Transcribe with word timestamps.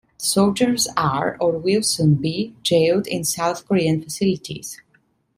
The 0.17 0.25
soldiers 0.25 0.87
are, 0.97 1.37
or 1.39 1.59
will 1.59 1.83
soon 1.83 2.15
be, 2.15 2.55
jailed 2.63 3.05
in 3.05 3.23
South 3.23 3.67
Korean 3.67 4.01
facilities. 4.01 4.81